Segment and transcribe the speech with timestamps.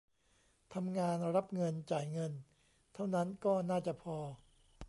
[0.73, 2.31] ทำงาน รับเงิน จ่ายเงิน
[2.93, 4.17] เท่านั้นก็น่าจะพอ